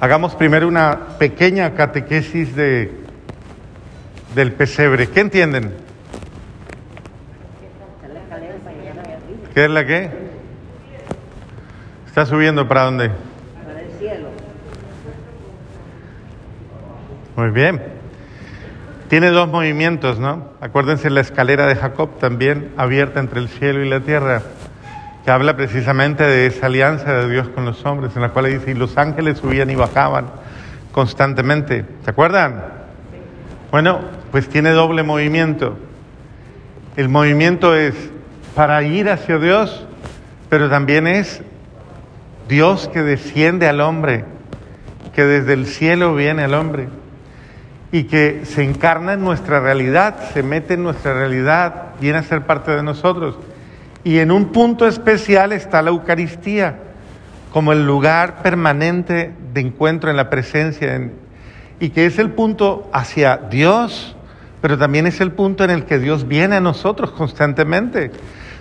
Hagamos 0.00 0.34
primero 0.34 0.66
una 0.66 1.18
pequeña 1.18 1.74
catequesis 1.74 2.56
de, 2.56 2.90
del 4.34 4.52
pesebre. 4.52 5.08
¿Qué 5.08 5.20
entienden? 5.20 5.74
¿Qué 9.52 9.64
es 9.64 9.70
la 9.70 9.84
qué? 9.84 10.10
¿Está 12.06 12.24
subiendo 12.24 12.66
para 12.66 12.84
dónde? 12.84 13.10
Para 13.66 13.80
el 13.82 13.90
cielo. 13.98 14.28
Muy 17.36 17.50
bien. 17.50 17.82
Tiene 19.08 19.28
dos 19.28 19.48
movimientos, 19.48 20.18
¿no? 20.18 20.50
Acuérdense 20.62 21.10
la 21.10 21.20
escalera 21.20 21.66
de 21.66 21.76
Jacob 21.76 22.18
también 22.18 22.72
abierta 22.78 23.20
entre 23.20 23.40
el 23.40 23.48
cielo 23.48 23.84
y 23.84 23.88
la 23.90 24.00
tierra, 24.00 24.40
que 25.24 25.30
habla 25.30 25.56
precisamente 25.56 26.24
de 26.24 26.46
esa 26.46 26.66
alianza 26.66 27.12
de 27.12 27.30
Dios 27.30 27.48
con 27.48 27.64
los 27.64 27.84
hombres, 27.84 28.16
en 28.16 28.22
la 28.22 28.30
cual 28.30 28.46
dice, 28.46 28.70
y 28.70 28.74
los 28.74 28.96
ángeles 28.96 29.38
subían 29.38 29.70
y 29.70 29.74
bajaban 29.74 30.26
constantemente. 30.92 31.84
¿Se 32.04 32.10
acuerdan? 32.10 32.62
Bueno, 33.70 34.00
pues 34.30 34.48
tiene 34.48 34.70
doble 34.70 35.02
movimiento. 35.02 35.76
El 36.96 37.08
movimiento 37.08 37.76
es 37.76 37.94
para 38.54 38.82
ir 38.82 39.08
hacia 39.08 39.38
Dios, 39.38 39.86
pero 40.48 40.68
también 40.68 41.06
es 41.06 41.42
Dios 42.48 42.88
que 42.92 43.02
desciende 43.02 43.68
al 43.68 43.80
hombre, 43.80 44.24
que 45.14 45.24
desde 45.24 45.52
el 45.52 45.66
cielo 45.66 46.14
viene 46.14 46.44
al 46.44 46.54
hombre 46.54 46.88
y 47.92 48.04
que 48.04 48.44
se 48.44 48.62
encarna 48.62 49.14
en 49.14 49.22
nuestra 49.22 49.60
realidad, 49.60 50.16
se 50.32 50.42
mete 50.42 50.74
en 50.74 50.82
nuestra 50.82 51.14
realidad, 51.14 51.94
viene 52.00 52.18
a 52.18 52.22
ser 52.22 52.42
parte 52.42 52.70
de 52.72 52.82
nosotros. 52.82 53.36
Y 54.04 54.18
en 54.18 54.30
un 54.30 54.46
punto 54.46 54.86
especial 54.86 55.52
está 55.52 55.82
la 55.82 55.90
Eucaristía, 55.90 56.78
como 57.52 57.72
el 57.72 57.84
lugar 57.84 58.42
permanente 58.42 59.32
de 59.52 59.60
encuentro 59.60 60.10
en 60.10 60.16
la 60.16 60.30
presencia, 60.30 60.94
en- 60.94 61.12
y 61.80 61.90
que 61.90 62.06
es 62.06 62.18
el 62.18 62.30
punto 62.30 62.88
hacia 62.92 63.36
Dios, 63.36 64.16
pero 64.60 64.78
también 64.78 65.06
es 65.06 65.20
el 65.20 65.32
punto 65.32 65.64
en 65.64 65.70
el 65.70 65.84
que 65.84 65.98
Dios 65.98 66.28
viene 66.28 66.56
a 66.56 66.60
nosotros 66.60 67.10
constantemente. 67.10 68.10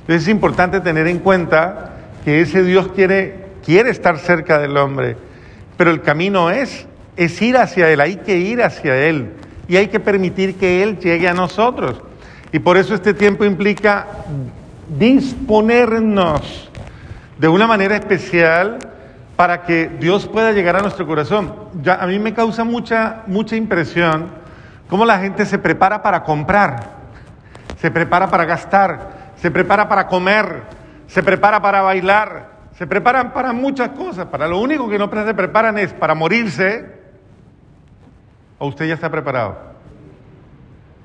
Entonces 0.02 0.24
es 0.24 0.28
importante 0.30 0.80
tener 0.82 1.08
en 1.08 1.20
cuenta 1.20 1.94
que 2.26 2.42
ese 2.42 2.64
Dios 2.64 2.90
quiere, 2.94 3.46
quiere 3.66 3.90
estar 3.92 4.18
cerca 4.18 4.58
del 4.60 4.76
hombre, 4.78 5.18
pero 5.78 5.92
el 5.92 6.02
camino 6.02 6.50
es, 6.50 6.88
es 7.16 7.42
ir 7.42 7.58
hacia 7.58 7.90
Él, 7.90 8.02
hay 8.02 8.18
que 8.18 8.38
ir 8.38 8.64
hacia 8.64 8.96
Él 8.98 9.34
y 9.68 9.78
hay 9.78 9.88
que 9.88 10.00
permitir 10.00 10.56
que 10.56 10.82
Él 10.82 10.98
llegue 11.00 11.28
a 11.28 11.34
nosotros. 11.34 12.02
Y 12.52 12.60
por 12.60 12.78
eso 12.78 12.96
este 12.96 13.14
tiempo 13.14 13.46
implica 13.46 14.08
disponernos 14.98 16.70
de 17.38 17.48
una 17.48 17.68
manera 17.68 17.96
especial 17.96 18.80
para 19.36 19.64
que 19.64 19.88
Dios 20.00 20.28
pueda 20.28 20.52
llegar 20.52 20.76
a 20.76 20.82
nuestro 20.82 21.08
corazón. 21.08 21.54
Ya, 21.82 21.96
a 21.96 22.08
mí 22.08 22.20
me 22.20 22.34
causa 22.34 22.64
mucha, 22.64 23.24
mucha 23.28 23.56
impresión 23.56 24.40
cómo 24.90 25.06
la 25.06 25.20
gente 25.20 25.46
se 25.46 25.60
prepara 25.60 26.02
para 26.02 26.24
comprar, 26.24 26.98
se 27.78 27.92
prepara 27.92 28.28
para 28.28 28.46
gastar, 28.46 29.32
se 29.36 29.52
prepara 29.52 29.88
para 29.88 30.08
comer, 30.08 30.64
se 31.08 31.24
prepara 31.24 31.62
para 31.62 31.82
bailar, 31.82 32.50
se 32.74 32.88
preparan 32.88 33.32
para 33.32 33.54
muchas 33.54 33.90
cosas. 33.90 34.26
Para 34.26 34.48
lo 34.48 34.60
único 34.60 34.90
que 34.90 34.98
no 34.98 35.10
se 35.10 35.34
preparan 35.34 35.78
es 35.78 35.94
para 35.94 36.16
morirse. 36.16 36.98
¿O 38.58 38.68
usted 38.68 38.88
ya 38.88 38.96
está 38.96 39.10
preparado? 39.10 39.58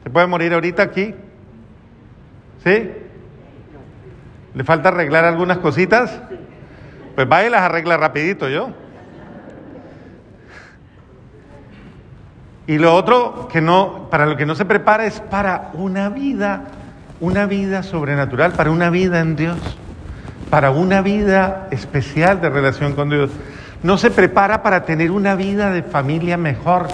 ¿Se 0.02 0.10
puede 0.10 0.26
morir 0.26 0.52
ahorita 0.54 0.82
aquí? 0.82 1.14
¿Sí? 2.64 2.90
¿Le 4.54 4.62
falta 4.62 4.90
arreglar 4.90 5.24
algunas 5.24 5.58
cositas? 5.58 6.20
Pues 7.14 7.28
vaya 7.28 7.48
y 7.48 7.50
las 7.50 7.62
arregla 7.62 7.96
rapidito 7.96 8.48
yo. 8.48 8.70
Y 12.66 12.78
lo 12.78 12.94
otro 12.94 13.48
que 13.52 13.60
no, 13.60 14.08
para 14.10 14.26
lo 14.26 14.36
que 14.36 14.46
no 14.46 14.54
se 14.54 14.64
prepara 14.64 15.04
es 15.04 15.20
para 15.20 15.70
una 15.74 16.08
vida, 16.08 16.62
una 17.20 17.46
vida 17.46 17.82
sobrenatural, 17.82 18.52
para 18.52 18.70
una 18.70 18.90
vida 18.90 19.20
en 19.20 19.36
Dios, 19.36 19.58
para 20.48 20.70
una 20.70 21.02
vida 21.02 21.68
especial 21.70 22.40
de 22.40 22.48
relación 22.48 22.94
con 22.94 23.10
Dios. 23.10 23.30
No 23.82 23.98
se 23.98 24.10
prepara 24.10 24.62
para 24.62 24.84
tener 24.84 25.10
una 25.10 25.34
vida 25.34 25.70
de 25.70 25.82
familia 25.82 26.38
mejor. 26.38 26.88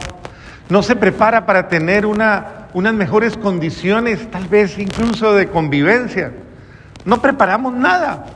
No 0.71 0.83
se 0.83 0.97
prepara 0.97 1.47
para 1.47 1.69
tener 1.69 2.05
una, 2.05 2.67
unas 2.75 2.95
mejores 2.95 3.37
condiciones, 3.37 4.29
tal 4.31 4.49
vez 4.49 4.77
incluso 4.79 5.35
de 5.35 5.49
convivencia. 5.49 6.33
No 7.05 7.21
preparamos 7.21 7.73
nada. 7.73 8.27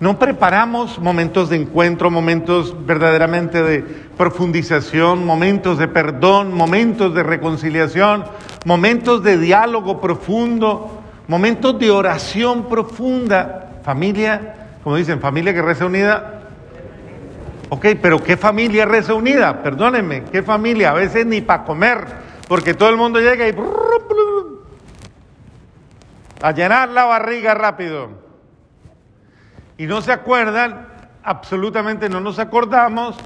No 0.00 0.18
preparamos 0.18 0.98
momentos 0.98 1.50
de 1.50 1.56
encuentro, 1.56 2.10
momentos 2.10 2.74
verdaderamente 2.86 3.62
de 3.62 3.80
profundización, 4.16 5.26
momentos 5.26 5.76
de 5.76 5.88
perdón, 5.88 6.54
momentos 6.54 7.14
de 7.14 7.22
reconciliación, 7.22 8.24
momentos 8.64 9.22
de 9.22 9.36
diálogo 9.36 10.00
profundo, 10.00 11.02
momentos 11.28 11.78
de 11.78 11.90
oración 11.90 12.66
profunda. 12.66 13.80
Familia, 13.82 14.70
como 14.82 14.96
dicen, 14.96 15.20
familia 15.20 15.52
que 15.52 15.60
reza 15.60 15.84
unida. 15.84 16.44
Ok, 17.68 17.86
pero 18.00 18.22
¿qué 18.22 18.38
familia 18.38 18.86
reza 18.86 19.12
unida? 19.12 19.62
Perdónenme, 19.62 20.24
¿qué 20.32 20.42
familia? 20.42 20.92
A 20.92 20.94
veces 20.94 21.26
ni 21.26 21.42
para 21.42 21.64
comer, 21.64 22.06
porque 22.48 22.72
todo 22.72 22.88
el 22.88 22.96
mundo 22.96 23.20
llega 23.20 23.46
y... 23.46 23.54
A 26.42 26.52
llenar 26.52 26.88
la 26.88 27.04
barriga 27.04 27.54
rápido 27.54 28.10
y 29.76 29.86
no 29.86 30.00
se 30.02 30.12
acuerdan, 30.12 30.88
absolutamente 31.22 32.08
no 32.08 32.20
nos 32.20 32.38
acordamos 32.38 33.16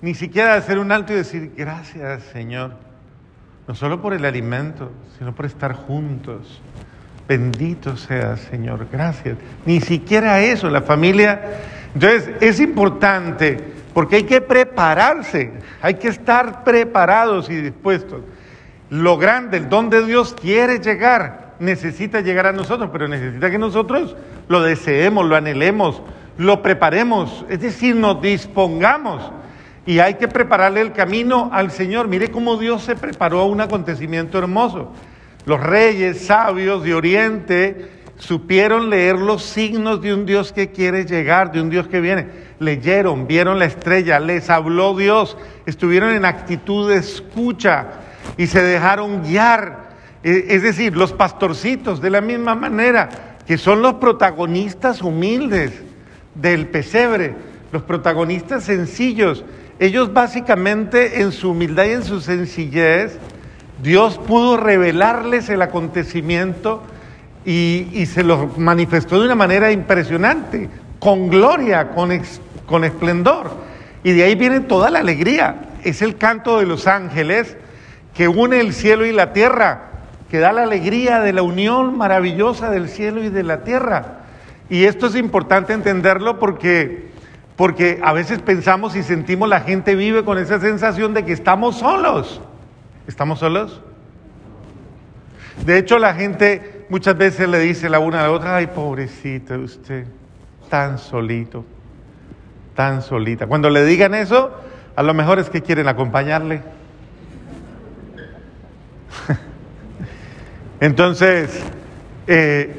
ni 0.00 0.14
siquiera 0.14 0.52
de 0.52 0.58
hacer 0.58 0.78
un 0.78 0.90
alto 0.90 1.12
y 1.12 1.16
decir, 1.16 1.52
gracias 1.56 2.24
Señor, 2.24 2.72
no 3.68 3.74
solo 3.74 4.02
por 4.02 4.12
el 4.12 4.24
alimento, 4.24 4.90
sino 5.18 5.34
por 5.34 5.46
estar 5.46 5.74
juntos. 5.74 6.60
Bendito 7.28 7.96
sea 7.96 8.36
Señor, 8.36 8.88
gracias. 8.90 9.38
Ni 9.64 9.80
siquiera 9.80 10.40
eso, 10.40 10.68
la 10.68 10.82
familia. 10.82 11.40
Entonces 11.94 12.30
es 12.40 12.58
importante 12.58 13.58
porque 13.94 14.16
hay 14.16 14.24
que 14.24 14.40
prepararse, 14.40 15.52
hay 15.80 15.94
que 15.94 16.08
estar 16.08 16.64
preparados 16.64 17.48
y 17.50 17.56
dispuestos. 17.56 18.22
Lo 18.90 19.16
grande, 19.16 19.58
el 19.58 19.68
don 19.68 19.88
de 19.88 20.04
Dios 20.04 20.34
quiere 20.38 20.78
llegar, 20.78 21.41
necesita 21.62 22.20
llegar 22.20 22.46
a 22.46 22.52
nosotros, 22.52 22.90
pero 22.92 23.08
necesita 23.08 23.50
que 23.50 23.58
nosotros 23.58 24.16
lo 24.48 24.62
deseemos, 24.62 25.24
lo 25.24 25.36
anhelemos, 25.36 26.02
lo 26.36 26.60
preparemos, 26.60 27.44
es 27.48 27.60
decir, 27.60 27.94
nos 27.94 28.20
dispongamos. 28.20 29.30
Y 29.86 30.00
hay 30.00 30.14
que 30.14 30.28
prepararle 30.28 30.80
el 30.80 30.92
camino 30.92 31.50
al 31.52 31.70
Señor. 31.70 32.08
Mire 32.08 32.30
cómo 32.30 32.56
Dios 32.56 32.82
se 32.82 32.96
preparó 32.96 33.40
a 33.40 33.46
un 33.46 33.60
acontecimiento 33.60 34.38
hermoso. 34.38 34.92
Los 35.44 35.60
reyes 35.60 36.26
sabios 36.26 36.84
de 36.84 36.94
Oriente 36.94 37.90
supieron 38.16 38.90
leer 38.90 39.16
los 39.16 39.42
signos 39.42 40.00
de 40.00 40.14
un 40.14 40.24
Dios 40.24 40.52
que 40.52 40.70
quiere 40.70 41.04
llegar, 41.04 41.50
de 41.50 41.60
un 41.60 41.70
Dios 41.70 41.88
que 41.88 42.00
viene. 42.00 42.28
Leyeron, 42.60 43.26
vieron 43.26 43.58
la 43.58 43.64
estrella, 43.64 44.20
les 44.20 44.50
habló 44.50 44.96
Dios, 44.96 45.36
estuvieron 45.66 46.14
en 46.14 46.24
actitud 46.24 46.88
de 46.88 46.98
escucha 46.98 47.88
y 48.36 48.46
se 48.46 48.62
dejaron 48.62 49.22
guiar. 49.22 49.91
Eh, 50.22 50.46
Es 50.48 50.62
decir, 50.62 50.96
los 50.96 51.12
pastorcitos, 51.12 52.00
de 52.00 52.10
la 52.10 52.20
misma 52.20 52.54
manera, 52.54 53.08
que 53.46 53.58
son 53.58 53.82
los 53.82 53.94
protagonistas 53.94 55.02
humildes 55.02 55.72
del 56.34 56.66
pesebre, 56.68 57.34
los 57.72 57.82
protagonistas 57.82 58.64
sencillos. 58.64 59.44
Ellos 59.78 60.12
básicamente 60.12 61.20
en 61.20 61.32
su 61.32 61.50
humildad 61.50 61.86
y 61.86 61.90
en 61.92 62.04
su 62.04 62.20
sencillez, 62.20 63.18
Dios 63.82 64.18
pudo 64.18 64.56
revelarles 64.56 65.48
el 65.48 65.60
acontecimiento 65.62 66.82
y, 67.44 68.06
se 68.06 68.22
los 68.22 68.56
manifestó 68.58 69.18
de 69.18 69.26
una 69.26 69.34
manera 69.34 69.72
impresionante, 69.72 70.68
con 71.00 71.28
gloria, 71.28 71.90
con, 71.90 72.10
con 72.66 72.84
esplendor. 72.84 73.50
Y 74.04 74.12
de 74.12 74.24
ahí 74.24 74.34
viene 74.36 74.60
toda 74.60 74.90
la 74.90 75.00
alegría. 75.00 75.70
Es 75.82 76.02
el 76.02 76.16
canto 76.16 76.60
de 76.60 76.66
los 76.66 76.86
ángeles 76.86 77.56
que 78.14 78.28
une 78.28 78.60
el 78.60 78.72
cielo 78.72 79.04
y 79.04 79.12
la 79.12 79.32
tierra, 79.32 79.91
que 80.32 80.38
da 80.38 80.50
la 80.50 80.62
alegría 80.62 81.20
de 81.20 81.34
la 81.34 81.42
unión 81.42 81.98
maravillosa 81.98 82.70
del 82.70 82.88
cielo 82.88 83.22
y 83.22 83.28
de 83.28 83.42
la 83.42 83.64
tierra. 83.64 84.20
Y 84.70 84.84
esto 84.84 85.08
es 85.08 85.14
importante 85.14 85.74
entenderlo 85.74 86.38
porque, 86.38 87.10
porque 87.54 88.00
a 88.02 88.14
veces 88.14 88.40
pensamos 88.40 88.96
y 88.96 89.02
sentimos 89.02 89.46
la 89.46 89.60
gente 89.60 89.94
vive 89.94 90.24
con 90.24 90.38
esa 90.38 90.58
sensación 90.58 91.12
de 91.12 91.26
que 91.26 91.34
estamos 91.34 91.76
solos. 91.76 92.40
¿Estamos 93.06 93.40
solos? 93.40 93.82
De 95.66 95.76
hecho, 95.76 95.98
la 95.98 96.14
gente 96.14 96.86
muchas 96.88 97.18
veces 97.18 97.46
le 97.46 97.58
dice 97.58 97.90
la 97.90 97.98
una 97.98 98.20
a 98.20 98.22
la 98.22 98.32
otra, 98.32 98.56
ay, 98.56 98.68
pobrecita 98.68 99.58
usted, 99.58 100.06
tan 100.70 100.96
solito, 100.96 101.62
tan 102.74 103.02
solita. 103.02 103.46
Cuando 103.46 103.68
le 103.68 103.84
digan 103.84 104.14
eso, 104.14 104.50
a 104.96 105.02
lo 105.02 105.12
mejor 105.12 105.40
es 105.40 105.50
que 105.50 105.60
quieren 105.60 105.88
acompañarle. 105.88 106.62
Entonces, 110.82 111.48
eh, 112.26 112.74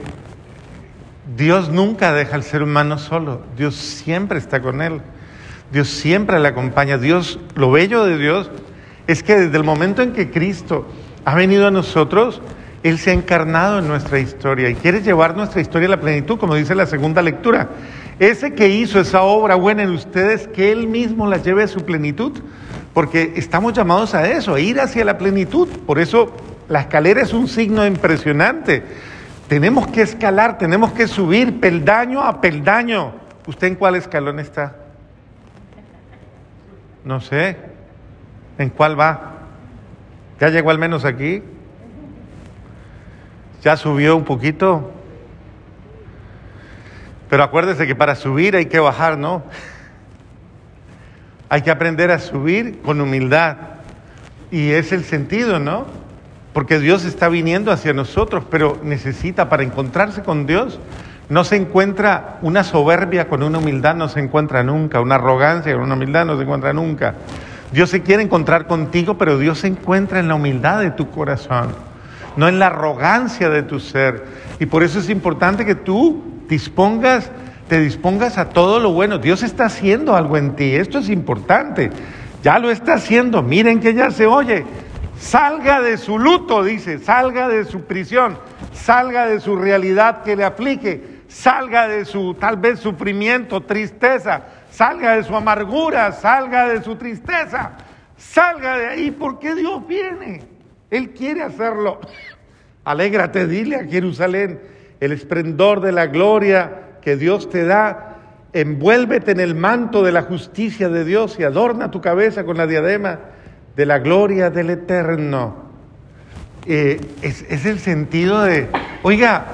Dios 1.38 1.70
nunca 1.70 2.12
deja 2.12 2.36
al 2.36 2.44
ser 2.44 2.62
humano 2.62 2.98
solo, 2.98 3.44
Dios 3.56 3.76
siempre 3.76 4.40
está 4.40 4.62
con 4.62 4.82
él. 4.82 5.00
Dios 5.72 5.88
siempre 5.88 6.38
le 6.42 6.50
acompaña. 6.50 6.98
Dios, 6.98 7.40
lo 7.56 7.72
bello 7.72 8.04
de 8.04 8.18
Dios 8.18 8.52
es 9.08 9.24
que 9.24 9.40
desde 9.40 9.56
el 9.56 9.64
momento 9.64 10.02
en 10.02 10.12
que 10.12 10.30
Cristo 10.30 10.86
ha 11.24 11.34
venido 11.34 11.66
a 11.66 11.72
nosotros, 11.72 12.42
Él 12.84 13.00
se 13.00 13.12
ha 13.12 13.14
encarnado 13.14 13.80
en 13.80 13.88
nuestra 13.88 14.20
historia 14.20 14.70
y 14.70 14.76
quiere 14.76 15.02
llevar 15.02 15.38
nuestra 15.38 15.62
historia 15.62 15.88
a 15.88 15.92
la 15.92 16.02
plenitud, 16.02 16.38
como 16.38 16.56
dice 16.56 16.76
la 16.76 16.86
segunda 16.86 17.22
lectura. 17.22 17.70
Ese 18.20 18.54
que 18.54 18.68
hizo 18.68 19.00
esa 19.00 19.22
obra 19.22 19.56
buena 19.56 19.82
en 19.82 19.92
ustedes, 19.92 20.50
que 20.50 20.74
Él 20.74 20.88
mismo 20.88 21.26
la 21.26 21.38
lleve 21.38 21.64
a 21.64 21.68
su 21.70 21.86
plenitud, 21.86 22.34
porque 22.94 23.32
estamos 23.38 23.72
llamados 23.72 24.14
a 24.14 24.30
eso, 24.30 24.56
a 24.56 24.60
ir 24.60 24.82
hacia 24.82 25.06
la 25.06 25.18
plenitud. 25.18 25.70
Por 25.88 26.00
eso 26.00 26.36
la 26.69 26.81
escalera 26.81 27.21
es 27.21 27.33
un 27.33 27.48
signo 27.48 27.86
impresionante. 27.86 28.83
Tenemos 29.48 29.88
que 29.88 30.01
escalar, 30.01 30.57
tenemos 30.57 30.94
que 30.94 31.07
subir 31.07 31.60
peldaño 31.60 32.21
a 32.21 32.42
peldaño. 32.42 33.13
¿Usted 33.45 33.68
en 33.68 33.75
cuál 33.75 33.95
escalón 33.95 34.39
está? 34.39 34.75
No 37.04 37.19
sé. 37.19 37.57
¿En 38.57 38.69
cuál 38.69 39.00
va? 39.00 39.33
¿Ya 40.39 40.50
llegó 40.50 40.71
al 40.71 40.80
menos 40.80 41.06
aquí? 41.06 41.44
¿Ya 43.62 43.77
subió 43.77 44.16
un 44.16 44.24
poquito? 44.24 44.92
Pero 47.30 47.44
acuérdese 47.44 47.88
que 47.88 47.95
para 47.95 48.16
subir 48.16 48.56
hay 48.56 48.68
que 48.68 48.80
bajar, 48.80 49.18
¿no? 49.18 49.44
Hay 51.50 51.62
que 51.62 51.71
aprender 51.71 52.12
a 52.12 52.19
subir 52.19 52.81
con 52.81 53.01
humildad. 53.01 53.57
Y 54.51 54.71
es 54.71 54.92
el 54.92 55.04
sentido, 55.04 55.59
¿no? 55.59 56.03
Porque 56.54 56.80
Dios 56.80 57.04
está 57.04 57.30
viniendo 57.30 57.72
hacia 57.72 57.94
nosotros, 57.94 58.46
pero 58.50 58.80
necesita 58.84 59.50
para 59.50 59.64
encontrarse 59.64 60.22
con 60.22 60.46
Dios. 60.46 60.80
No 61.30 61.44
se 61.44 61.56
encuentra 61.56 62.38
una 62.42 62.64
soberbia 62.64 63.28
con 63.28 63.42
una 63.42 63.58
humildad, 63.58 63.96
no 63.96 64.08
se 64.08 64.20
encuentra 64.20 64.64
nunca. 64.64 65.02
Una 65.02 65.16
arrogancia 65.16 65.74
con 65.74 65.84
una 65.84 65.96
humildad 65.96 66.26
no 66.26 66.38
se 66.38 66.44
encuentra 66.44 66.74
nunca. 66.74 67.16
Dios 67.72 67.90
se 67.90 68.04
quiere 68.04 68.22
encontrar 68.22 68.68
contigo, 68.68 69.18
pero 69.18 69.40
Dios 69.40 69.60
se 69.60 69.68
encuentra 69.68 70.20
en 70.20 70.28
la 70.28 70.36
humildad 70.36 70.80
de 70.80 70.92
tu 70.92 71.10
corazón, 71.10 71.70
no 72.38 72.48
en 72.48 72.60
la 72.60 72.68
arrogancia 72.68 73.50
de 73.50 73.64
tu 73.64 73.80
ser. 73.80 74.26
Y 74.60 74.68
por 74.68 74.84
eso 74.84 75.00
es 75.00 75.10
importante 75.10 75.66
que 75.66 75.74
tú 75.74 76.24
dispongas, 76.48 77.32
te 77.68 77.80
dispongas 77.80 78.38
a 78.38 78.50
todo 78.50 78.80
lo 78.80 78.92
bueno. 78.94 79.18
Dios 79.18 79.42
está 79.42 79.66
haciendo 79.66 80.16
algo 80.16 80.38
en 80.38 80.56
ti, 80.56 80.76
esto 80.76 81.00
es 81.00 81.10
importante. 81.10 81.90
Ya 82.44 82.60
lo 82.60 82.70
está 82.70 82.94
haciendo, 82.94 83.42
miren 83.42 83.80
que 83.80 83.96
ya 83.96 84.12
se 84.12 84.28
oye. 84.28 84.66
Salga 85.24 85.80
de 85.81 85.98
su 85.98 86.20
luto, 86.20 86.66
dice, 86.66 87.00
salga 87.00 87.48
de 87.48 87.64
su 87.64 87.86
prisión, 87.86 88.38
salga 88.74 89.25
de 89.25 89.40
su 89.40 89.56
realidad 89.56 90.22
que 90.22 90.36
le 90.36 90.44
aplique, 90.44 91.22
salga 91.30 91.88
de 91.88 92.04
su 92.04 92.34
tal 92.34 92.58
vez 92.58 92.81
sufrimiento, 92.81 93.62
tristeza, 93.62 94.44
salga 94.70 95.16
de 95.16 95.24
su 95.24 95.34
amargura, 95.34 96.12
salga 96.12 96.68
de 96.68 96.84
su 96.84 96.98
tristeza, 96.98 97.72
salga 98.18 98.78
de 98.78 98.88
ahí 98.88 99.12
porque 99.12 99.56
Dios 99.56 99.88
viene. 99.88 100.44
Él 100.92 101.12
quiere 101.12 101.42
hacerlo. 101.42 102.02
Alégrate, 102.84 103.48
dile 103.48 103.78
a 103.78 103.86
Jerusalén, 103.86 104.60
el 105.00 105.14
esplendor 105.14 105.80
de 105.80 105.94
la 105.94 106.08
gloria 106.08 106.98
que 107.02 107.16
Dios 107.16 107.50
te 107.50 107.64
da, 107.64 108.18
envuélvete 108.52 109.31
en 109.31 109.40
el 109.40 109.56
manto 109.56 110.04
de 110.04 110.12
la 110.12 110.24
justicia 110.24 110.90
de 110.90 111.06
Dios 111.06 111.40
y 111.40 111.44
adorna 111.44 111.92
tu 111.92 112.02
cabeza 112.02 112.44
con 112.44 112.58
la 112.58 112.68
diadema 112.68 113.19
de 113.75 113.86
la 113.86 114.00
gloria 114.00 114.50
del 114.50 114.70
eterno. 114.70 115.56
Eh, 116.66 117.02
es, 117.22 117.66
el 117.66 117.80
sentido 117.80 118.44
de, 118.44 118.70
oiga, 119.02 119.46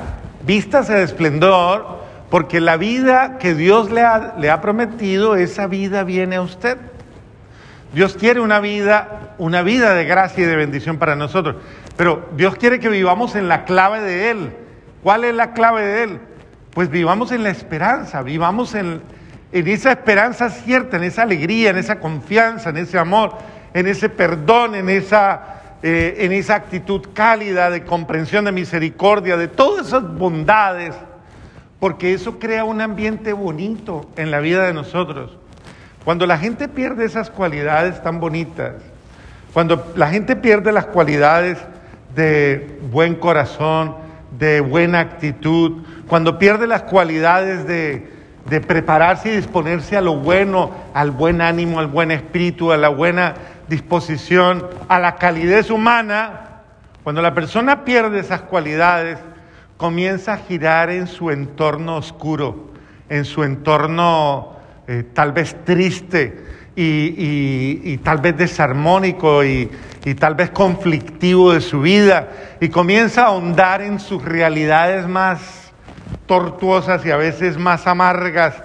vístase 0.46 0.94
de 0.94 1.04
esplendor, 1.04 2.00
porque 2.30 2.60
la 2.60 2.78
vida 2.78 3.38
que 3.40 3.56
Dios 3.56 3.90
le 3.90 4.02
ha, 4.04 4.62
prometido, 4.62 5.36
esa 5.36 5.68
vida 5.68 6.04
viene 6.04 6.36
a 6.36 6.42
usted. 6.42 6.78
Dios 7.94 8.16
quiere 8.16 8.40
una 8.40 8.60
vida, 8.60 9.34
una 9.40 9.64
vida 9.64 9.96
de 9.96 10.06
gracia 10.06 10.44
y 10.44 10.48
de 10.48 10.56
bendición 10.56 10.98
para 10.98 11.16
nosotros. 11.16 11.56
Pero 11.98 12.30
Dios 12.38 12.56
quiere 12.56 12.80
que 12.80 12.90
vivamos 12.90 13.36
en 13.36 13.48
la 13.48 13.66
clave 13.66 14.02
de 14.02 14.30
Él. 14.30 14.54
¿Cuál 15.02 15.24
es 15.24 15.34
la 15.34 15.54
clave 15.54 15.84
de 15.84 16.04
Él? 16.04 16.20
Pues 16.72 16.92
vivamos 16.92 17.32
en 17.32 17.42
la 17.42 17.50
esperanza, 17.50 18.22
vivamos 18.22 18.76
en 18.76 19.02
esa 19.52 19.92
esperanza 19.92 20.52
cierta, 20.52 20.98
en 20.98 21.06
esa 21.06 21.24
alegría, 21.24 21.72
en 21.72 21.78
esa 21.78 22.00
confianza, 22.00 22.70
en 22.70 22.78
ese 22.78 23.00
amor, 23.00 23.34
en 23.74 23.88
ese 23.88 24.10
perdón, 24.10 24.76
en 24.76 24.90
esa, 24.90 25.78
eh, 25.84 26.18
en 26.20 26.32
esa 26.32 26.56
actitud 26.56 27.02
cálida 27.14 27.70
de 27.70 27.84
comprensión, 27.84 28.46
de 28.46 28.52
misericordia, 28.52 29.38
de 29.38 29.48
todas 29.48 29.88
esas 29.88 30.04
bondades 30.18 30.96
porque 31.80 32.14
eso 32.14 32.40
crea 32.40 32.66
un 32.66 32.82
ambiente 32.82 33.34
bonito 33.34 34.10
en 34.18 34.32
la 34.32 34.40
vida 34.40 34.66
de 34.66 34.74
nosotros. 34.74 35.38
Cuando 36.04 36.26
la 36.26 36.38
gente 36.38 36.68
pierde 36.68 37.06
esas 37.06 37.30
cualidades 37.30 38.02
tan 38.04 38.20
bonitas, 38.20 38.76
cuando 39.54 39.92
la 39.96 40.10
gente 40.10 40.36
pierde 40.36 40.72
las 40.72 40.86
cualidades 40.86 41.58
de 42.16 42.80
buen 42.92 43.16
corazón, 43.16 43.96
de 44.38 44.62
buena 44.62 45.00
actitud, 45.00 45.84
cuando 46.08 46.38
pierde 46.38 46.68
las 46.68 46.84
cualidades 46.84 47.66
de, 47.66 48.12
de 48.50 48.62
prepararse 48.62 49.30
y 49.32 49.36
disponerse 49.38 49.96
a 49.96 50.02
lo 50.02 50.16
bueno, 50.16 50.72
al 50.94 51.12
buen 51.12 51.42
ánimo, 51.42 51.80
al 51.80 51.88
buen 51.88 52.12
espíritu, 52.12 52.72
a 52.72 52.78
la 52.78 52.90
buena 52.90 53.36
disposición, 53.70 54.68
a 54.88 55.00
la 55.00 55.16
calidez 55.16 55.70
humana, 55.70 56.62
cuando 57.04 57.22
la 57.22 57.34
persona 57.34 57.86
pierde 57.86 58.20
esas 58.20 58.42
cualidades, 58.42 59.20
comienza 59.78 60.34
a 60.34 60.38
girar 60.38 60.90
en 60.90 61.08
su 61.08 61.32
entorno 61.32 61.96
oscuro, 61.96 62.72
en 63.08 63.24
su 63.24 63.44
entorno 63.44 64.58
eh, 64.88 65.06
tal 65.14 65.32
vez 65.32 65.56
triste 65.64 66.46
y, 66.76 67.98
tal 67.98 68.20
vez 68.20 68.38
desarmónico 68.38 69.44
y, 69.44 69.70
y 70.06 70.16
tal 70.16 70.36
vez 70.36 70.50
conflictivo 70.50 71.54
de 71.54 71.62
su 71.62 71.82
vida 71.82 72.30
y 72.60 72.70
comienza 72.70 73.24
a 73.24 73.28
ahondar 73.28 73.82
en 73.82 74.00
sus 74.00 74.24
realidades 74.24 75.08
más 75.08 75.72
tortuosas 76.26 77.06
y 77.06 77.12
a 77.12 77.18
veces 77.18 77.58
más 77.58 77.86
amargas 77.86 78.64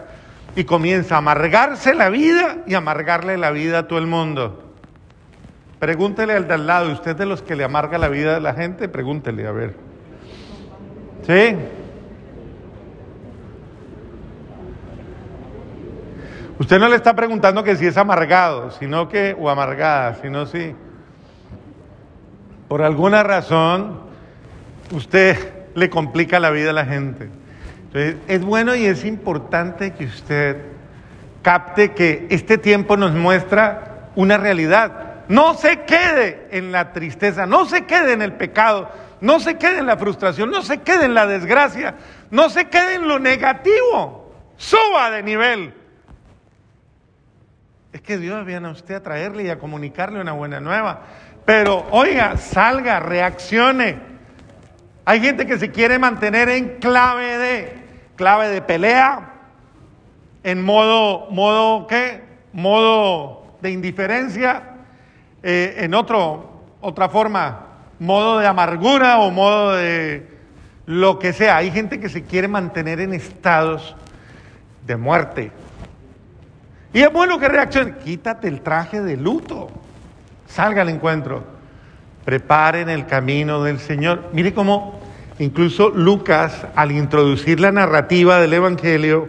y 0.56 0.64
comienza 0.64 1.16
a 1.16 1.18
amargarse 1.18 1.94
la 1.94 2.08
vida 2.08 2.58
y 2.66 2.74
amargarle 2.74 3.36
la 3.36 3.50
vida 3.50 3.80
a 3.80 3.88
todo 3.88 3.98
el 3.98 4.06
mundo. 4.06 4.63
Pregúntele 5.84 6.32
al 6.32 6.48
de 6.48 6.54
al 6.54 6.66
lado, 6.66 6.90
¿usted 6.90 7.14
de 7.14 7.26
los 7.26 7.42
que 7.42 7.54
le 7.54 7.62
amarga 7.62 7.98
la 7.98 8.08
vida 8.08 8.38
a 8.38 8.40
la 8.40 8.54
gente? 8.54 8.88
Pregúntele, 8.88 9.46
a 9.46 9.52
ver. 9.52 9.74
¿Sí? 11.26 11.56
Usted 16.58 16.78
no 16.78 16.88
le 16.88 16.96
está 16.96 17.14
preguntando 17.14 17.62
que 17.62 17.76
si 17.76 17.86
es 17.86 17.98
amargado, 17.98 18.70
sino 18.70 19.10
que, 19.10 19.36
o 19.38 19.50
amargada, 19.50 20.14
sino 20.22 20.46
si 20.46 20.74
por 22.66 22.80
alguna 22.80 23.22
razón 23.22 24.00
usted 24.90 25.36
le 25.74 25.90
complica 25.90 26.40
la 26.40 26.48
vida 26.48 26.70
a 26.70 26.72
la 26.72 26.86
gente. 26.86 27.28
Entonces, 27.88 28.16
es 28.26 28.42
bueno 28.42 28.74
y 28.74 28.86
es 28.86 29.04
importante 29.04 29.92
que 29.92 30.06
usted 30.06 30.62
capte 31.42 31.92
que 31.92 32.26
este 32.30 32.56
tiempo 32.56 32.96
nos 32.96 33.12
muestra 33.12 34.08
una 34.16 34.38
realidad. 34.38 35.03
No 35.28 35.54
se 35.54 35.82
quede 35.82 36.48
en 36.50 36.72
la 36.72 36.92
tristeza, 36.92 37.46
no 37.46 37.64
se 37.66 37.86
quede 37.86 38.12
en 38.12 38.22
el 38.22 38.34
pecado, 38.34 38.90
no 39.20 39.40
se 39.40 39.56
quede 39.56 39.78
en 39.78 39.86
la 39.86 39.96
frustración, 39.96 40.50
no 40.50 40.62
se 40.62 40.82
quede 40.82 41.06
en 41.06 41.14
la 41.14 41.26
desgracia, 41.26 41.94
no 42.30 42.50
se 42.50 42.66
quede 42.66 42.94
en 42.94 43.08
lo 43.08 43.18
negativo. 43.18 44.32
Suba 44.56 45.10
de 45.10 45.22
nivel. 45.22 45.74
Es 47.92 48.02
que 48.02 48.18
Dios 48.18 48.44
viene 48.44 48.68
a 48.68 48.72
usted 48.72 48.96
a 48.96 49.02
traerle 49.02 49.44
y 49.44 49.50
a 49.50 49.58
comunicarle 49.58 50.20
una 50.20 50.32
buena 50.32 50.60
nueva. 50.60 51.02
Pero 51.44 51.86
oiga, 51.90 52.36
salga, 52.36 53.00
reaccione. 53.00 53.98
Hay 55.04 55.20
gente 55.20 55.46
que 55.46 55.58
se 55.58 55.70
quiere 55.70 55.98
mantener 55.98 56.48
en 56.48 56.78
clave 56.80 57.38
de, 57.38 57.78
clave 58.16 58.48
de 58.48 58.62
pelea, 58.62 59.32
en 60.42 60.62
modo, 60.62 61.30
modo, 61.30 61.86
¿qué? 61.86 62.22
Modo 62.52 63.56
de 63.60 63.70
indiferencia, 63.70 64.73
eh, 65.46 65.84
en 65.84 65.92
otro, 65.92 66.62
otra 66.80 67.10
forma, 67.10 67.66
modo 67.98 68.38
de 68.38 68.46
amargura 68.46 69.18
o 69.18 69.30
modo 69.30 69.74
de 69.74 70.26
lo 70.86 71.18
que 71.18 71.34
sea. 71.34 71.58
Hay 71.58 71.70
gente 71.70 72.00
que 72.00 72.08
se 72.08 72.22
quiere 72.22 72.48
mantener 72.48 72.98
en 72.98 73.12
estados 73.12 73.94
de 74.86 74.96
muerte. 74.96 75.52
Y 76.94 77.02
es 77.02 77.12
bueno 77.12 77.38
que 77.38 77.48
reaccione. 77.48 77.98
Quítate 77.98 78.48
el 78.48 78.62
traje 78.62 79.02
de 79.02 79.18
luto. 79.18 79.68
Salga 80.46 80.80
al 80.80 80.88
encuentro. 80.88 81.44
Preparen 82.24 82.88
el 82.88 83.04
camino 83.04 83.62
del 83.62 83.80
Señor. 83.80 84.30
Mire 84.32 84.54
cómo 84.54 84.98
incluso 85.38 85.90
Lucas, 85.90 86.66
al 86.74 86.90
introducir 86.90 87.60
la 87.60 87.70
narrativa 87.70 88.40
del 88.40 88.54
Evangelio, 88.54 89.28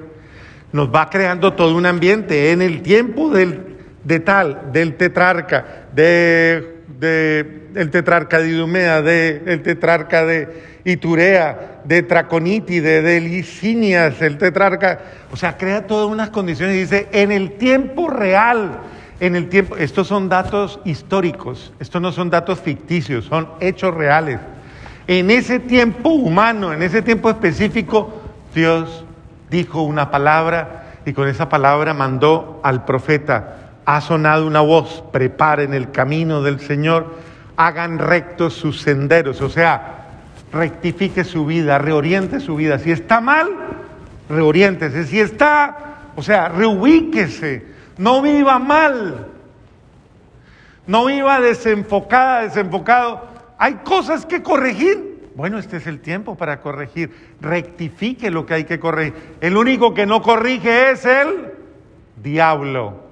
nos 0.72 0.94
va 0.94 1.10
creando 1.10 1.54
todo 1.54 1.76
un 1.76 1.86
ambiente 1.86 2.52
en 2.54 2.62
el 2.62 2.84
tiempo 2.84 3.32
del, 3.32 3.75
de 4.06 4.22
tal, 4.22 4.72
del 4.72 4.96
tetrarca, 4.96 5.88
de 5.94 6.76
de 7.00 7.70
el 7.76 7.90
tetrarca 7.90 8.40
de 8.40 8.50
Idumea, 8.50 9.02
de 9.02 9.44
el 9.46 9.62
tetrarca 9.62 10.26
de 10.26 10.80
Iturea, 10.86 11.82
de 11.84 12.04
Traconítide, 12.04 13.02
de 13.02 13.20
Licinias, 13.22 14.22
el 14.22 14.38
tetrarca. 14.38 15.00
O 15.32 15.36
sea, 15.36 15.58
crea 15.58 15.88
todas 15.88 16.10
unas 16.10 16.30
condiciones 16.30 16.76
y 16.76 16.80
dice, 16.80 17.08
en 17.12 17.32
el 17.32 17.54
tiempo 17.54 18.10
real, 18.10 18.80
en 19.20 19.36
el 19.36 19.50
tiempo, 19.50 19.78
estos 19.78 20.08
son 20.08 20.30
datos 20.30 20.80
históricos, 20.86 21.74
estos 21.80 22.02
no 22.02 22.12
son 22.12 22.30
datos 22.30 22.60
ficticios, 22.60 23.26
son 23.26 23.50
hechos 23.60 23.94
reales. 23.94 24.40
En 25.08 25.30
ese 25.30 25.60
tiempo 25.60 26.10
humano, 26.10 26.74
en 26.74 26.82
ese 26.82 27.02
tiempo 27.02 27.30
específico, 27.30 28.22
Dios 28.54 29.06
dijo 29.50 29.84
una 29.84 30.10
palabra 30.12 30.94
y 31.06 31.14
con 31.14 31.28
esa 31.28 31.50
palabra 31.50 31.94
mandó 31.94 32.60
al 32.64 32.86
profeta, 32.86 33.65
ha 33.86 34.02
sonado 34.02 34.48
una 34.48 34.62
voz, 34.62 35.04
preparen 35.12 35.74
el 35.74 35.92
camino 35.92 36.42
del 36.42 36.60
Señor, 36.60 37.16
hagan 37.56 38.00
rectos 38.00 38.54
sus 38.54 38.82
senderos, 38.82 39.42
o 39.42 39.50
sea, 39.50 40.06
rectifique 40.52 41.24
su 41.24 41.46
vida, 41.46 41.78
reoriente 41.78 42.40
su 42.40 42.56
vida. 42.56 42.80
Si 42.80 42.92
está 42.92 43.22
mal, 43.22 43.50
reoriéntese. 44.30 45.06
Si 45.06 45.20
está, 45.20 45.98
o 46.16 46.24
sea, 46.24 46.50
reubíquese, 46.50 47.66
no 47.98 48.22
viva 48.22 48.58
mal, 48.58 49.28
no 50.88 51.06
viva 51.06 51.40
desenfocada, 51.40 52.42
desenfocado. 52.42 53.26
Hay 53.58 53.76
cosas 53.76 54.26
que 54.26 54.42
corregir. 54.42 55.14
Bueno, 55.36 55.60
este 55.60 55.78
es 55.78 55.88
el 55.88 56.00
tiempo 56.00 56.36
para 56.36 56.62
corregir. 56.62 57.36
Rectifique 57.42 58.32
lo 58.32 58.46
que 58.46 58.54
hay 58.54 58.64
que 58.64 58.80
corregir. 58.80 59.14
El 59.42 59.58
único 59.58 59.94
que 59.94 60.06
no 60.06 60.22
corrige 60.22 60.92
es 60.92 61.06
el 61.06 61.52
diablo. 62.24 63.05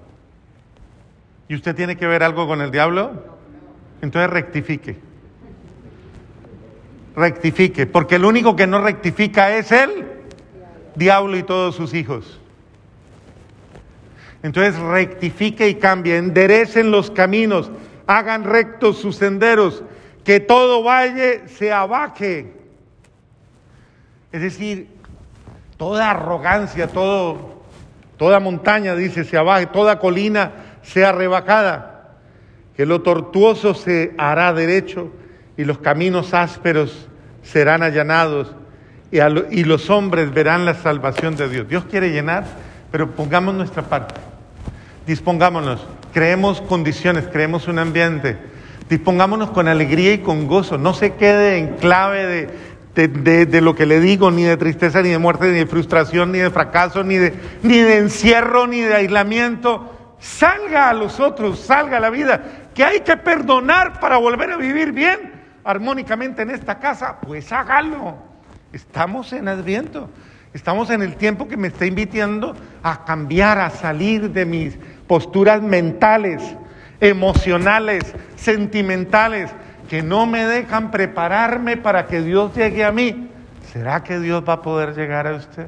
¿Y 1.48 1.56
usted 1.56 1.76
tiene 1.76 1.98
que 1.98 2.08
ver 2.08 2.24
algo 2.24 2.48
con 2.48 2.62
el 2.62 2.72
diablo? 2.72 3.12
Entonces 4.02 4.30
rectifique. 4.30 4.98
Rectifique, 7.16 7.86
porque 7.86 8.16
el 8.16 8.26
único 8.26 8.56
que 8.56 8.66
no 8.66 8.82
rectifica 8.82 9.56
es 9.56 9.72
el 9.72 10.06
diablo 10.96 11.38
y 11.38 11.44
todos 11.44 11.76
sus 11.76 11.94
hijos. 11.94 12.40
Entonces 14.42 14.78
rectifique 14.80 15.70
y 15.70 15.76
cambie, 15.76 16.18
enderecen 16.18 16.92
los 16.92 17.12
caminos, 17.12 17.72
hagan 18.08 18.44
rectos 18.44 18.98
sus 18.98 19.16
senderos, 19.16 19.84
que 20.24 20.40
todo 20.40 20.84
valle 20.84 21.48
se 21.48 21.72
abaje. 21.72 22.52
Es 24.32 24.42
decir, 24.42 24.90
toda 25.78 26.10
arrogancia, 26.10 26.88
todo, 26.88 27.62
toda 28.18 28.40
montaña, 28.40 28.96
dice, 28.96 29.24
se 29.24 29.38
abaje, 29.38 29.68
toda 29.68 30.00
colina 30.00 30.73
sea 30.84 31.12
rebajada, 31.12 32.12
que 32.75 32.86
lo 32.86 33.02
tortuoso 33.02 33.74
se 33.74 34.13
hará 34.18 34.54
derecho 34.54 35.12
y 35.58 35.63
los 35.63 35.80
caminos 35.80 36.34
ásperos 36.34 37.08
serán 37.42 37.84
allanados 37.84 38.56
y, 39.12 39.18
y 39.52 39.63
los 39.63 39.90
hombres 39.90 40.34
verán 40.34 40.66
la 40.66 40.75
salvación 40.75 41.36
de 41.36 41.50
Dios. 41.50 41.68
Dios 41.68 41.86
quiere 41.86 42.12
llenar, 42.12 42.46
pero 42.92 43.12
pongamos 43.12 43.56
nuestra 43.56 43.84
parte, 43.84 44.16
dispongámonos, 45.08 45.86
creemos 46.13 46.62
condiciones, 46.62 47.28
creemos 47.32 47.68
un 47.68 47.80
ambiente 47.80 48.54
Dispongámonos 48.90 49.52
con 49.52 49.68
alegría 49.68 50.13
y 50.13 50.18
con 50.20 50.48
gozo. 50.48 50.78
No 50.78 50.94
se 50.94 51.13
quede 51.13 51.58
en 51.58 51.78
clave 51.78 52.48
de, 52.96 53.62
lo 53.62 53.75
que 53.75 53.86
le 53.86 54.00
digo, 54.00 54.30
ni 54.30 54.44
de 54.44 54.58
tristeza, 54.58 55.02
ni 55.02 55.10
de 55.10 55.18
muerte, 55.18 55.48
ni 55.48 55.60
de 55.60 55.66
frustración, 55.66 56.32
ni 56.32 56.40
de 56.40 56.52
fracaso, 56.52 57.04
ni 57.04 57.16
de, 57.16 57.34
ni 57.63 57.80
de 57.80 57.98
encierro, 57.98 58.68
ni 58.68 58.82
de 58.82 58.94
aislamiento. 58.94 59.93
Salga 60.24 60.89
a 60.89 60.94
los 60.94 61.20
otros, 61.20 61.60
salga 61.60 61.98
a 61.98 62.00
la 62.00 62.10
vida. 62.10 62.42
Que 62.74 62.86
hay 62.86 63.01
que 63.01 63.18
perdonar 63.18 64.00
para 64.00 64.15
volver 64.15 64.51
a 64.51 64.58
vivir 64.58 64.94
bien 64.94 65.34
armónicamente 65.65 66.44
en 66.44 66.51
esta 66.51 66.80
casa. 66.80 67.18
Pues 67.20 67.51
hágalo. 67.51 68.15
Estamos 68.72 69.34
en 69.34 69.50
Adviento. 69.50 70.10
Estamos 70.53 70.89
en 70.92 71.01
el 71.01 71.18
tiempo 71.18 71.48
que 71.48 71.58
me 71.58 71.68
está 71.68 71.86
invitando 71.86 72.56
a 72.84 73.03
cambiar, 73.03 73.60
a 73.60 73.70
salir 73.70 74.32
de 74.32 74.46
mis 74.46 74.77
posturas 75.08 75.62
mentales 75.62 76.56
emocionales, 77.03 78.15
sentimentales, 78.38 79.51
que 79.89 80.01
no 80.01 80.25
me 80.25 80.46
dejan 80.46 80.89
prepararme 80.89 81.75
para 81.75 82.08
que 82.08 82.22
Dios 82.22 82.56
llegue 82.56 82.86
a 82.86 82.94
mí, 82.94 83.30
¿será 83.74 84.03
que 84.03 84.20
Dios 84.20 84.44
va 84.48 84.53
a 84.53 84.62
poder 84.62 84.96
llegar 84.96 85.27
a 85.27 85.34
usted? 85.34 85.68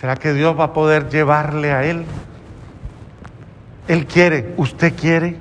¿Será 0.00 0.14
que 0.14 0.32
Dios 0.32 0.58
va 0.58 0.64
a 0.64 0.72
poder 0.72 1.08
llevarle 1.08 1.72
a 1.72 1.84
Él? 1.84 2.04
Él 3.88 4.06
quiere, 4.06 4.54
usted 4.56 4.94
quiere. 4.94 5.36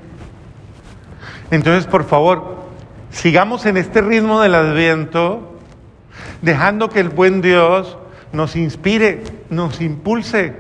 Entonces, 1.51 1.87
por 1.87 2.05
favor, 2.05 2.65
sigamos 3.11 3.65
en 3.65 3.77
este 3.77 4.01
ritmo 4.01 4.41
del 4.41 4.55
adviento, 4.55 5.57
dejando 6.41 6.89
que 6.89 6.99
el 6.99 7.09
buen 7.09 7.41
Dios 7.41 7.97
nos 8.31 8.55
inspire, 8.55 9.23
nos 9.49 9.81
impulse, 9.81 10.53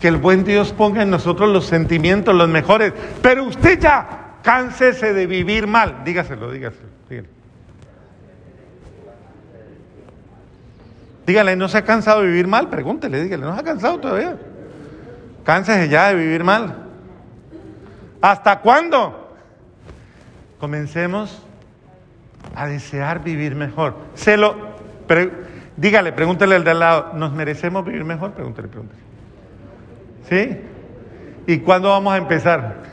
que 0.00 0.08
el 0.08 0.16
buen 0.16 0.44
Dios 0.44 0.72
ponga 0.72 1.02
en 1.02 1.10
nosotros 1.10 1.50
los 1.50 1.66
sentimientos, 1.66 2.34
los 2.34 2.48
mejores. 2.48 2.92
Pero 3.22 3.44
usted 3.44 3.78
ya 3.80 4.36
cánsese 4.42 5.12
de 5.12 5.26
vivir 5.26 5.66
mal. 5.66 6.04
Dígaselo, 6.04 6.50
dígaselo. 6.50 6.88
Dígale. 7.08 7.28
Dígale, 11.26 11.56
¿no 11.56 11.68
se 11.68 11.78
ha 11.78 11.84
cansado 11.84 12.22
de 12.22 12.28
vivir 12.28 12.46
mal? 12.46 12.68
Pregúntele, 12.68 13.20
dígale, 13.20 13.44
¿no 13.44 13.54
se 13.54 13.60
ha 13.60 13.64
cansado 13.64 13.98
todavía? 13.98 14.36
Cánsese 15.44 15.88
ya 15.88 16.08
de 16.08 16.14
vivir 16.14 16.44
mal. 16.44 16.85
¿Hasta 18.20 18.60
cuándo? 18.60 19.34
Comencemos 20.58 21.42
a 22.54 22.66
desear 22.66 23.22
vivir 23.22 23.54
mejor. 23.54 23.96
Se 24.14 24.36
lo, 24.36 24.56
dígale, 25.76 26.12
pregúntele 26.12 26.56
al 26.56 26.64
de 26.64 26.70
al 26.70 26.78
lado, 26.80 27.12
¿nos 27.14 27.32
merecemos 27.32 27.84
vivir 27.84 28.04
mejor? 28.04 28.32
Pregúntele, 28.32 28.68
pregúntele. 28.68 29.00
¿Sí? 30.28 30.60
¿Y 31.46 31.58
cuándo 31.58 31.90
vamos 31.90 32.14
a 32.14 32.16
empezar? 32.16 32.86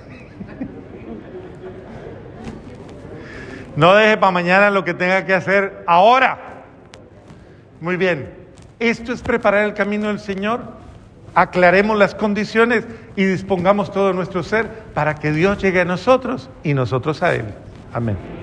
No 3.76 3.96
deje 3.96 4.18
para 4.18 4.32
mañana 4.32 4.70
lo 4.70 4.84
que 4.84 4.94
tenga 4.94 5.26
que 5.26 5.34
hacer 5.34 5.84
ahora. 5.88 6.38
Muy 7.82 7.98
bien. 7.98 8.32
Esto 8.80 9.14
es 9.14 9.22
preparar 9.22 9.64
el 9.64 9.74
camino 9.74 10.10
del 10.10 10.20
Señor. 10.20 10.83
Aclaremos 11.36 11.98
las 11.98 12.16
condiciones 12.16 12.86
y 13.16 13.26
dispongamos 13.26 13.92
todo 13.92 14.14
nuestro 14.14 14.44
ser 14.44 14.70
para 14.94 15.16
que 15.16 15.32
Dios 15.32 15.62
llegue 15.62 15.82
a 15.82 15.86
nosotros 15.86 16.50
y 16.64 16.74
nosotros 16.74 17.24
a 17.24 17.34
Él. 17.36 17.46
Amén. 17.94 18.43